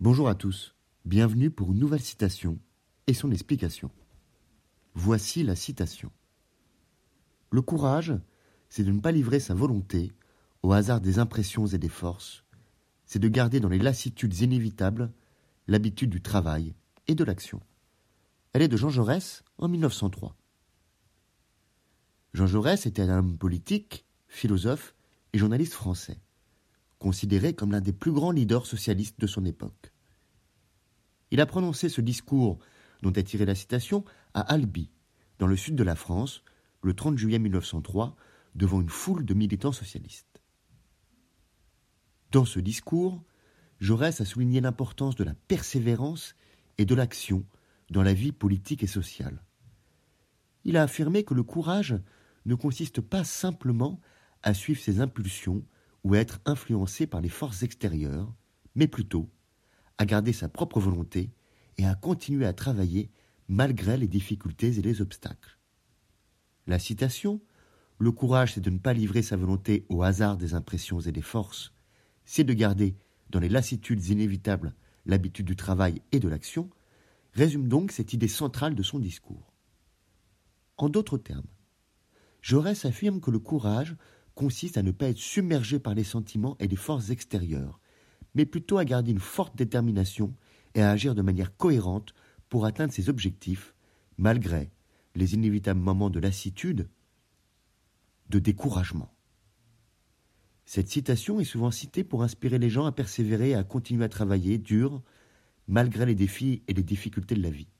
[0.00, 0.76] Bonjour à tous,
[1.06, 2.60] bienvenue pour une nouvelle citation
[3.08, 3.90] et son explication.
[4.94, 6.12] Voici la citation.
[7.50, 8.14] Le courage,
[8.68, 10.12] c'est de ne pas livrer sa volonté
[10.62, 12.44] au hasard des impressions et des forces,
[13.06, 15.10] c'est de garder dans les lassitudes inévitables
[15.66, 16.76] l'habitude du travail
[17.08, 17.60] et de l'action.
[18.52, 20.36] Elle est de Jean Jaurès en 1903.
[22.34, 24.94] Jean Jaurès était un homme politique, philosophe
[25.32, 26.20] et journaliste français,
[26.98, 29.92] considéré comme l'un des plus grands leaders socialistes de son époque.
[31.30, 32.58] Il a prononcé ce discours,
[33.02, 34.90] dont est tirée la citation, à Albi,
[35.38, 36.42] dans le sud de la France,
[36.82, 38.16] le 30 juillet 1903,
[38.54, 40.42] devant une foule de militants socialistes.
[42.32, 43.22] Dans ce discours,
[43.80, 46.34] Jaurès a souligné l'importance de la persévérance
[46.78, 47.44] et de l'action
[47.90, 49.42] dans la vie politique et sociale.
[50.64, 51.96] Il a affirmé que le courage
[52.44, 54.00] ne consiste pas simplement
[54.42, 55.64] à suivre ses impulsions
[56.04, 58.32] ou être influencé par les forces extérieures,
[58.74, 59.28] mais plutôt
[59.98, 61.32] à garder sa propre volonté
[61.76, 63.10] et à continuer à travailler
[63.48, 65.58] malgré les difficultés et les obstacles.
[66.66, 67.40] La citation
[67.98, 71.22] Le courage, c'est de ne pas livrer sa volonté au hasard des impressions et des
[71.22, 71.72] forces,
[72.24, 72.96] c'est de garder,
[73.30, 74.74] dans les lassitudes inévitables,
[75.06, 76.70] l'habitude du travail et de l'action,
[77.32, 79.52] résume donc cette idée centrale de son discours.
[80.76, 81.46] En d'autres termes,
[82.42, 83.96] Jaurès affirme que le courage
[84.38, 87.80] consiste à ne pas être submergé par les sentiments et les forces extérieures,
[88.36, 90.32] mais plutôt à garder une forte détermination
[90.76, 92.14] et à agir de manière cohérente
[92.48, 93.74] pour atteindre ses objectifs,
[94.16, 94.70] malgré
[95.16, 96.88] les inévitables moments de lassitude,
[98.30, 99.12] de découragement.
[100.66, 104.08] Cette citation est souvent citée pour inspirer les gens à persévérer et à continuer à
[104.08, 105.02] travailler dur,
[105.66, 107.72] malgré les défis et les difficultés de la vie.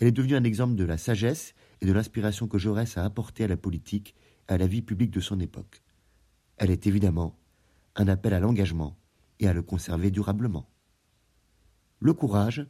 [0.00, 3.44] Elle est devenue un exemple de la sagesse et de l'inspiration que Jaurès a apporté
[3.44, 4.16] à la politique
[4.48, 5.82] à la vie publique de son époque.
[6.56, 7.38] Elle est évidemment
[7.94, 8.96] un appel à l'engagement
[9.40, 10.68] et à le conserver durablement.
[12.00, 12.66] Le courage,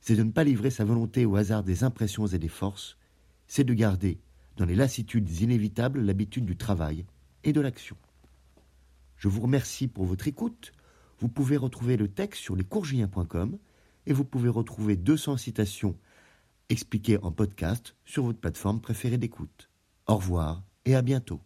[0.00, 2.96] c'est de ne pas livrer sa volonté au hasard des impressions et des forces,
[3.46, 4.20] c'est de garder,
[4.56, 7.04] dans les lassitudes inévitables, l'habitude du travail
[7.44, 7.96] et de l'action.
[9.16, 10.72] Je vous remercie pour votre écoute.
[11.18, 13.58] Vous pouvez retrouver le texte sur lescourgiens.com
[14.06, 15.96] et vous pouvez retrouver 200 citations
[16.68, 19.70] expliquées en podcast sur votre plateforme préférée d'écoute.
[20.06, 21.40] Au revoir et à bientôt.